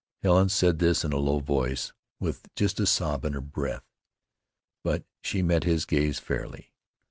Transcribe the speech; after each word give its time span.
Helen 0.23 0.49
said 0.49 0.79
this 0.79 1.05
in 1.05 1.13
a 1.13 1.17
low 1.19 1.37
voice 1.41 1.93
with 2.19 2.49
just 2.55 2.79
a 2.79 2.87
sob 2.87 3.23
in 3.23 3.33
her 3.33 3.39
breath; 3.39 3.85
but 4.83 5.03
she 5.21 5.43
met 5.43 5.63
his 5.63 5.85
gaze 5.85 6.17
fairly. 6.17 6.73